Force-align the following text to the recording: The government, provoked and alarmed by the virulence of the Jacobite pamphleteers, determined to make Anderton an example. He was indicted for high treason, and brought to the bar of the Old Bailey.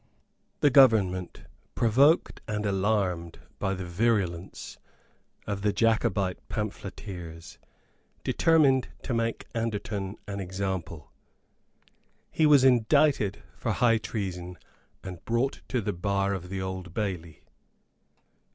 The 0.61 0.71
government, 0.71 1.43
provoked 1.75 2.41
and 2.47 2.65
alarmed 2.65 3.37
by 3.59 3.75
the 3.75 3.85
virulence 3.85 4.79
of 5.45 5.61
the 5.61 5.71
Jacobite 5.71 6.39
pamphleteers, 6.49 7.59
determined 8.23 8.87
to 9.03 9.13
make 9.13 9.45
Anderton 9.53 10.17
an 10.27 10.39
example. 10.39 11.11
He 12.31 12.47
was 12.47 12.63
indicted 12.63 13.43
for 13.55 13.73
high 13.73 13.99
treason, 13.99 14.57
and 15.03 15.23
brought 15.23 15.61
to 15.67 15.81
the 15.81 15.93
bar 15.93 16.33
of 16.33 16.49
the 16.49 16.61
Old 16.63 16.95
Bailey. 16.95 17.43